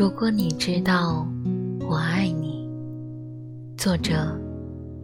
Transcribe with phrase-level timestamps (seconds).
[0.00, 1.28] 如果你知道
[1.86, 2.66] 我爱你，
[3.76, 4.34] 作者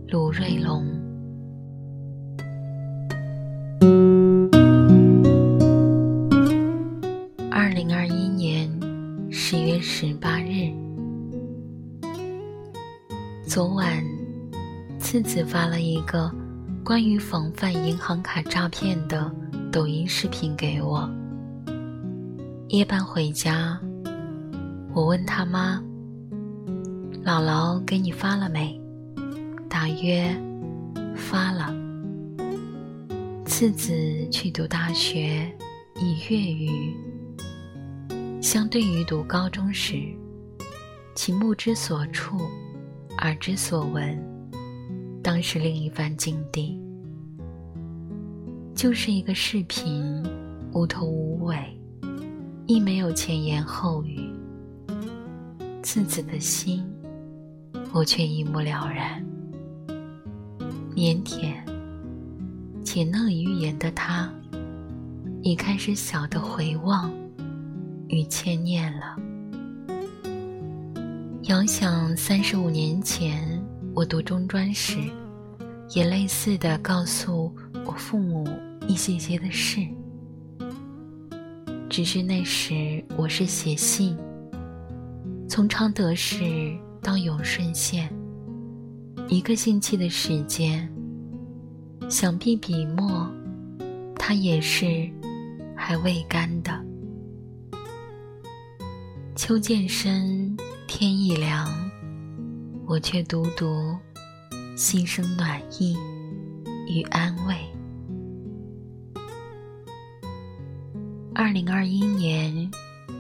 [0.09, 0.87] 卢瑞龙。
[7.51, 8.71] 二零二一年
[9.31, 10.72] 十月十八日，
[13.47, 14.03] 昨晚，
[14.99, 16.33] 次子发了一个
[16.83, 19.30] 关于防范银行卡诈骗的
[19.70, 21.06] 抖音视频给我。
[22.69, 23.79] 夜班回家。
[24.97, 25.79] 我问他妈
[27.23, 28.81] ：“姥姥给你发了没？”
[29.69, 30.35] 大约
[31.15, 31.71] 发了。
[33.45, 33.93] 次子
[34.31, 35.55] 去读大学，
[35.97, 36.97] 以粤语。
[38.41, 40.03] 相对于读高中时，
[41.15, 42.39] 其目之所处，
[43.19, 44.19] 耳之所闻，
[45.23, 46.81] 当是另一番境地。
[48.75, 50.25] 就是一个视频，
[50.73, 51.79] 无头无尾，
[52.67, 54.35] 亦没有前言后语。
[55.87, 56.84] 次子的心，
[57.92, 59.24] 我却一目了然。
[60.96, 61.54] 腼腆
[62.82, 64.28] 且乐于言的他，
[65.42, 67.08] 已开始小的回望
[68.08, 69.16] 与牵念了。
[71.42, 73.64] 遥想三十五年前，
[73.94, 74.98] 我读中专时，
[75.94, 77.54] 也类似的告诉
[77.86, 78.44] 我父母
[78.88, 79.86] 一些些的事，
[81.88, 84.18] 只是那时我是写信。
[85.48, 88.12] 从常德市到永顺县，
[89.28, 90.92] 一个星期的时间，
[92.11, 93.30] 想必笔墨，
[94.16, 95.08] 它也是
[95.75, 96.84] 还未干的。
[99.36, 101.72] 秋渐深，天亦凉，
[102.84, 103.97] 我却独独
[104.77, 105.97] 心生暖意
[106.88, 107.55] 与安慰。
[111.34, 112.70] 二零二一年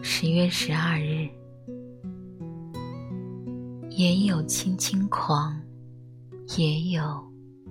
[0.02, 1.28] 十月十二日。
[3.96, 5.58] 也有轻轻狂，
[6.58, 7.02] 也有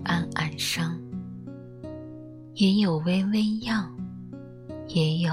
[0.02, 1.00] 暗暗伤，
[2.54, 3.88] 也有微微漾，
[4.88, 5.30] 也有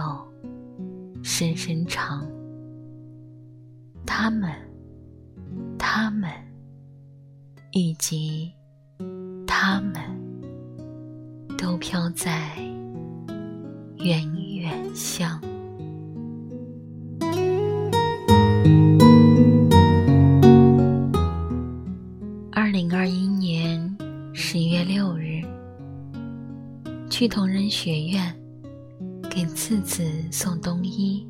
[1.24, 2.24] 深深长。
[4.06, 4.52] 他们，
[5.80, 6.30] 他们，
[7.72, 8.54] 以及
[9.48, 9.96] 他们，
[11.58, 12.56] 都飘在
[13.98, 15.42] 远远乡。
[27.24, 28.36] 去同仁学院
[29.32, 31.26] 给次子送冬衣。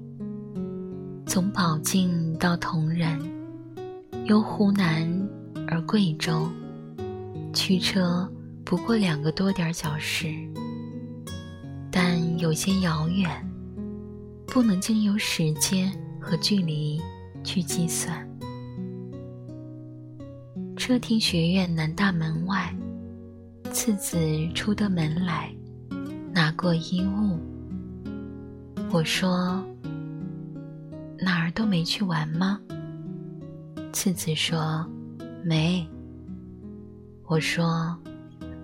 [1.27, 3.19] 从宝靖到同仁，
[4.25, 5.07] 由湖南
[5.67, 6.49] 而贵州，
[7.53, 8.27] 驱车
[8.65, 10.33] 不过两个多点小时，
[11.91, 13.29] 但有些遥远，
[14.47, 16.99] 不能经由时间和距离
[17.43, 18.27] 去计算。
[20.75, 22.75] 车停学院南大门外，
[23.71, 24.17] 次子
[24.55, 25.55] 出得门来。
[26.33, 27.37] 拿过衣物，
[28.91, 29.63] 我说
[31.21, 32.59] ：“哪儿都没去玩吗？”
[33.93, 34.83] 次子说
[35.45, 35.87] ：“没。”
[37.27, 37.95] 我说：“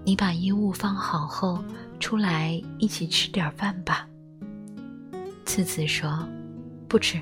[0.03, 1.63] 你把衣物放好后，
[1.99, 4.07] 出来一起吃点饭吧。”
[5.45, 6.27] 次子说
[6.89, 7.21] ：“不吃。”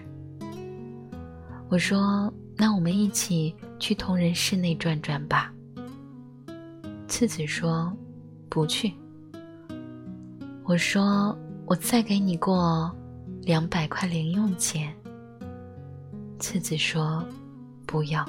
[1.67, 5.53] 我说：“那我们一起去同仁室内转转吧。”
[7.09, 7.91] 次子说
[8.47, 8.93] ：“不去。”
[10.67, 11.33] 我说
[11.65, 12.93] ：“我再给你过
[13.41, 14.93] 两百块零用钱。”
[16.39, 17.25] 次子说
[17.87, 18.27] ：“不要。”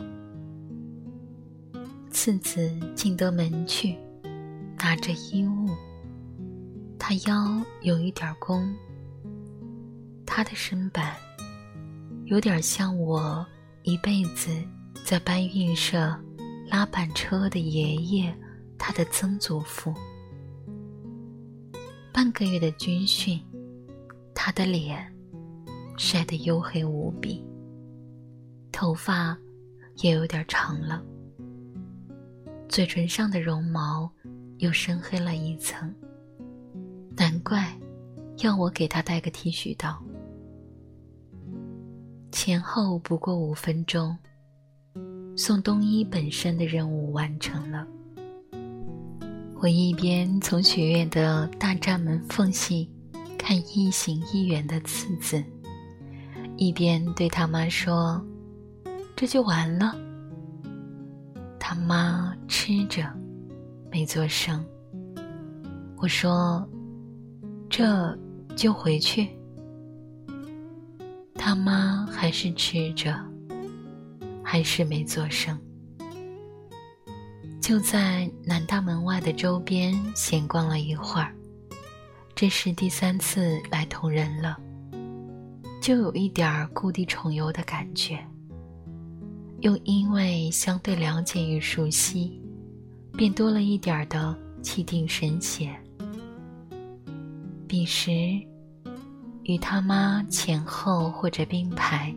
[2.12, 3.98] 次子进得门去，
[4.78, 5.68] 拿着衣物。
[6.96, 8.72] 他腰有一点弓，
[10.24, 11.16] 他的身板
[12.26, 13.44] 有点像我
[13.82, 14.48] 一辈子
[15.04, 16.16] 在搬运社
[16.70, 18.32] 拉板车的爷爷，
[18.78, 19.92] 他的曾祖父。
[22.20, 23.40] 半个月的军训，
[24.34, 25.06] 他的脸
[25.96, 27.40] 晒得黝黑无比，
[28.72, 29.38] 头发
[29.98, 31.00] 也有点长了，
[32.68, 34.10] 嘴唇上的绒毛
[34.56, 35.94] 又深黑了一层。
[37.16, 37.72] 难怪
[38.38, 39.96] 要我给他带个剃须刀。
[42.32, 44.18] 前后不过五分钟，
[45.36, 47.86] 送冬衣本身的任务完成了。
[49.60, 52.88] 我一边从学院的大栅门缝隙
[53.36, 55.42] 看一行一远的次子，
[56.56, 58.24] 一边对他妈说
[59.16, 59.96] ：“这就完了。”
[61.58, 63.04] 他妈吃着，
[63.90, 64.64] 没做声。
[65.96, 66.64] 我说
[67.68, 68.16] ：“这
[68.54, 69.28] 就回去。”
[71.34, 73.12] 他妈还是吃着，
[74.40, 75.58] 还是没做声。
[77.60, 81.34] 就在南大门外的周边闲逛了一会儿，
[82.34, 84.58] 这是第三次来同仁了，
[85.82, 88.18] 就有一点儿故地重游的感觉。
[89.60, 92.40] 又因为相对了解与熟悉，
[93.12, 95.74] 便多了一点儿的气定神闲。
[97.66, 98.12] 彼时，
[99.42, 102.14] 与他妈前后或者并排，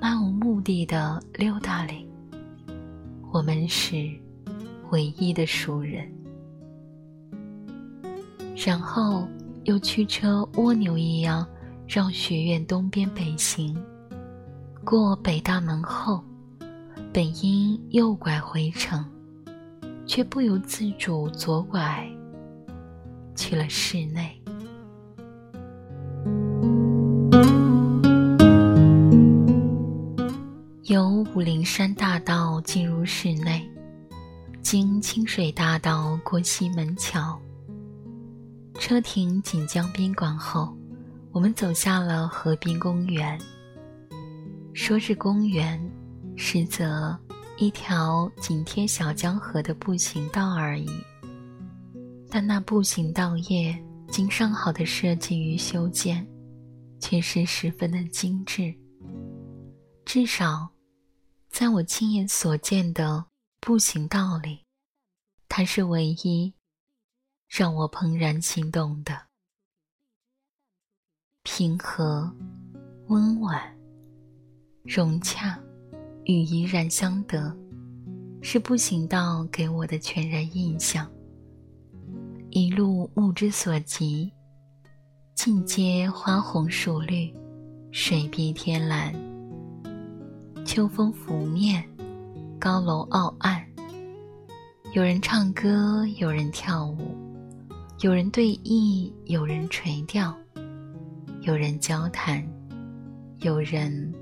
[0.00, 2.06] 漫无目的的溜达里，
[3.32, 4.08] 我们是
[4.92, 6.10] 唯一的熟人。
[8.54, 9.26] 然后
[9.64, 11.46] 又驱车蜗牛一样
[11.88, 13.76] 绕学院东边北行，
[14.84, 16.22] 过北大门后。
[17.14, 19.04] 本应右拐回城，
[20.06, 22.08] 却不由自主左拐
[23.34, 24.40] 去了室内。
[30.84, 33.70] 由武陵山大道进入室内，
[34.72, 37.38] 经清水大道过西门桥，
[38.78, 40.74] 车停锦江宾馆后，
[41.30, 43.38] 我们走下了河滨公园。
[44.72, 45.78] 说是公园。
[46.36, 47.14] 实则
[47.58, 50.88] 一条紧贴小江河的步行道而已，
[52.30, 53.78] 但那步行道业
[54.08, 56.26] 经上好的设计与修建，
[56.98, 58.74] 却是十分的精致。
[60.06, 60.66] 至少，
[61.50, 63.26] 在我亲眼所见的
[63.60, 64.61] 步行道里，
[65.54, 66.54] 它是唯一
[67.46, 69.12] 让我怦然心动的。
[71.42, 72.34] 平和、
[73.08, 73.60] 温婉、
[74.82, 75.60] 融洽。
[76.24, 77.54] 与怡然相得，
[78.40, 81.06] 是步行道给我的全然印象。
[82.48, 84.32] 一路目之所及，
[85.34, 87.30] 尽皆花红树绿，
[87.90, 89.12] 水碧天蓝。
[90.64, 91.86] 秋风拂面，
[92.58, 93.61] 高楼傲岸。
[94.92, 97.16] 有人唱歌，有人跳舞，
[98.00, 100.36] 有人对弈，有人垂钓，
[101.40, 102.46] 有人交谈，
[103.38, 104.12] 有人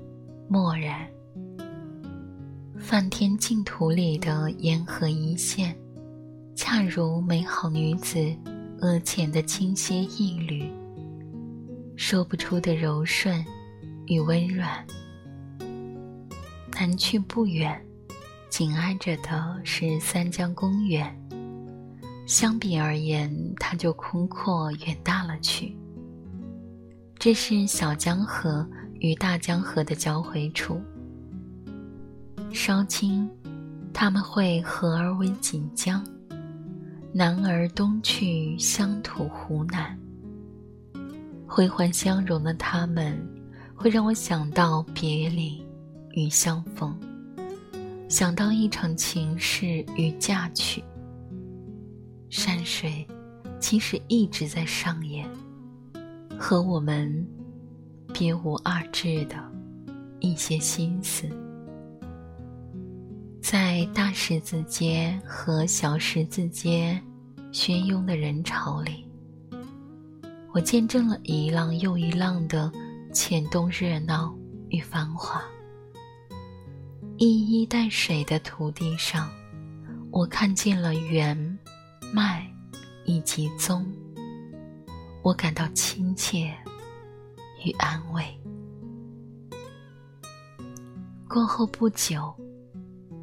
[0.47, 1.05] 默然。
[2.77, 5.75] 梵天净土里的沿河一线，
[6.55, 8.17] 恰如美好女子
[8.79, 10.71] 额前的轻些一缕，
[11.97, 13.43] 说不出的柔顺
[14.05, 14.87] 与温软。
[16.71, 17.77] 南去不远，
[18.51, 21.09] 紧挨着的是三江公园，
[22.27, 25.73] 相比而言，它就空阔远大了去。
[27.17, 28.67] 这是小江河
[28.99, 30.81] 与大江河的交汇处。
[32.51, 33.27] 稍清，
[33.93, 36.05] 他们会合而为锦江，
[37.13, 39.97] 南而东去乡土湖南。
[41.47, 43.17] 辉煌相融的他们，
[43.73, 45.65] 会让我想到别离
[46.11, 46.93] 与相逢，
[48.11, 49.65] 想到一场情事
[49.95, 50.83] 与嫁娶。
[52.29, 53.07] 山水
[53.57, 55.25] 其实一直在上演，
[56.37, 57.25] 和我们
[58.13, 59.37] 别无二致的
[60.19, 61.25] 一些心思。
[63.41, 67.01] 在大十字街和小十字街
[67.53, 69.07] 喧涌的人潮里，
[70.53, 72.69] 我见证了一浪又一浪的
[73.13, 74.35] 浅动热闹
[74.67, 75.41] 与繁华。
[77.23, 79.29] 一衣带水的土地上，
[80.09, 81.37] 我看见了圆、
[82.11, 82.51] 脉
[83.05, 83.85] 以及宗。
[85.21, 86.51] 我感到亲切
[87.63, 88.25] 与安慰。
[91.29, 92.35] 过后不久。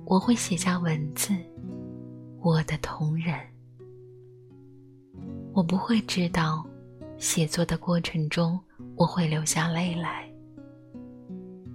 [0.06, 1.34] 我会写下文字，
[2.40, 3.36] 我的同人。
[5.52, 6.64] 我不会知道，
[7.18, 8.58] 写作的过程中
[8.94, 10.32] 我会流下泪来。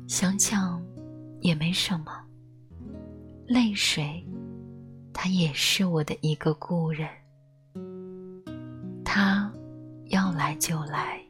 [0.08, 0.83] 想想，
[1.44, 2.24] 也没什么。
[3.46, 4.26] 泪水，
[5.12, 7.08] 他也是我的一个故人。
[9.04, 9.52] 他
[10.06, 11.22] 要来就来，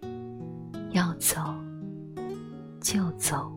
[0.91, 1.39] 要走
[2.79, 3.51] 就走。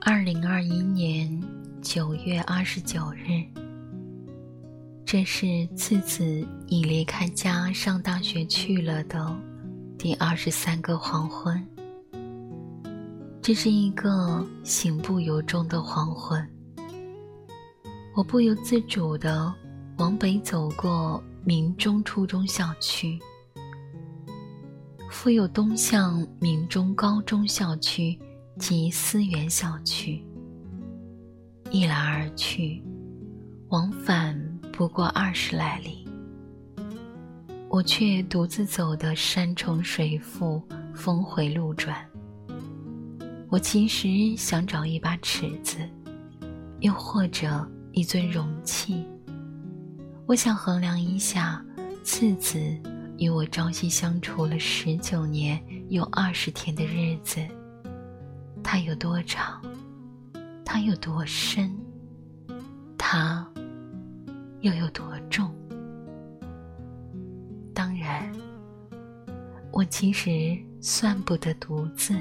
[0.00, 1.40] 二零二一年
[1.80, 3.44] 九月二十九日，
[5.10, 9.34] 这是次子已离开家上大学去了的
[9.96, 11.66] 第二十三个黄昏。
[13.40, 16.46] 这是一个行不由衷的黄昏。
[18.14, 19.50] 我不由自主的
[19.96, 23.18] 往北走过明中初中校区，
[25.10, 28.18] 附有东向明中高中校区
[28.58, 30.22] 及思源校区。
[31.70, 32.82] 一来二去，
[33.70, 34.38] 往返
[34.78, 36.06] 不过二十来里。
[37.68, 40.62] 我却独自走得山重水复，
[40.94, 41.96] 峰回路转。
[43.48, 45.78] 我其实想找一把尺子，
[46.78, 49.04] 又或者一尊容器。
[50.26, 51.60] 我想衡量一下
[52.04, 52.60] 次子
[53.18, 57.40] 与我朝夕相处了十九年又二十天的日子，
[58.62, 59.60] 它有多长，
[60.64, 61.76] 它有多深，
[62.96, 63.44] 它
[64.60, 65.52] 又有多重。
[67.74, 68.32] 当然，
[69.70, 72.14] 我其实算不得独自，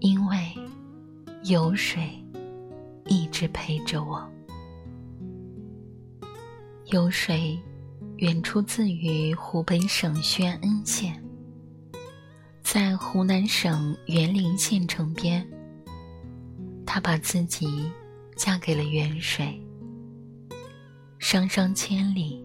[0.00, 0.52] 因为
[1.44, 2.10] 有水
[3.06, 4.28] 一直陪着我。
[6.86, 7.58] 有水
[8.16, 11.22] 原出自于湖北省宣恩县，
[12.62, 15.46] 在湖南省沅陵县城边。
[16.84, 17.90] 他把自己
[18.36, 19.58] 嫁给了沅水，
[21.32, 22.44] 商商千里，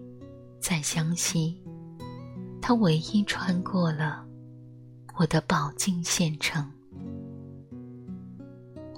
[0.60, 1.62] 在湘西。
[2.58, 4.24] 他唯一穿过了
[5.18, 6.66] 我的宝镜县城。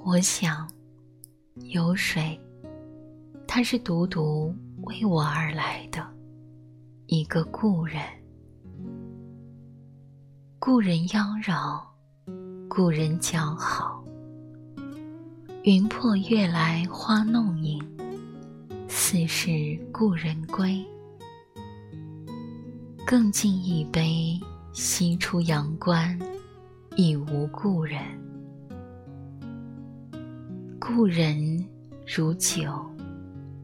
[0.05, 0.71] 我想，
[1.73, 2.41] 有水，
[3.49, 6.07] 他是独独为我而来的
[7.07, 8.01] 一个故人。
[10.61, 11.83] 故人妖娆，
[12.69, 14.05] 故人姣好。
[15.65, 17.85] 云破月来花弄影，
[18.93, 20.85] 似是故人归。
[23.07, 24.39] 更尽一杯，
[24.73, 26.19] 西出阳关，
[26.97, 28.03] 已无故人。
[30.81, 31.65] 故人
[32.05, 32.85] 如酒，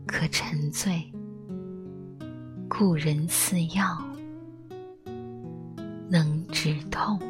[0.06, 1.02] 可沉醉；
[2.68, 4.00] 故人似药，
[6.08, 7.20] 能止痛。